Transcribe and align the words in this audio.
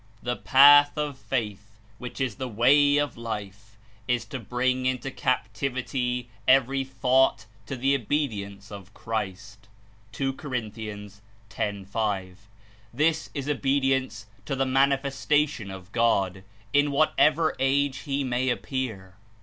The 0.23 0.37
path 0.37 0.97
of 0.97 1.15
Faith, 1.15 1.77
which 1.99 2.19
Is 2.19 2.37
the 2.37 2.47
way 2.47 2.97
of 2.97 3.17
Life, 3.17 3.77
Is 4.07 4.25
to 4.29 4.39
bring 4.39 4.87
Into 4.87 5.11
captivity 5.11 6.27
every 6.47 6.83
thought 6.83 7.45
to 7.67 7.75
the 7.75 7.93
obedience 7.93 8.71
of 8.71 8.95
Christ. 8.95 9.69
(2. 10.13 10.33
Cor. 10.33 10.57
10. 11.51 11.85
5.) 11.85 12.47
This 12.91 13.29
Is 13.35 13.47
obedience 13.47 14.25
to 14.45 14.55
the 14.55 14.65
Manifestation 14.65 15.69
of 15.69 15.91
God, 15.91 16.43
In 16.73 16.89
whatever 16.89 17.55
age 17.59 17.97
he 17.97 18.23
may 18.23 18.49
appear. 18.49 19.17